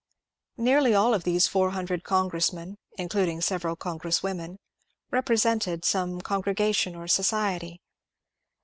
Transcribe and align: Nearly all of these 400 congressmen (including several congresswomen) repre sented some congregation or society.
Nearly 0.57 0.95
all 0.95 1.13
of 1.13 1.25
these 1.25 1.45
400 1.45 2.03
congressmen 2.03 2.79
(including 2.97 3.39
several 3.39 3.75
congresswomen) 3.75 4.57
repre 5.13 5.37
sented 5.37 5.85
some 5.85 6.21
congregation 6.21 6.95
or 6.95 7.07
society. 7.07 7.83